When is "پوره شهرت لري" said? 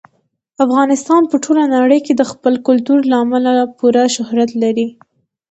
3.77-4.87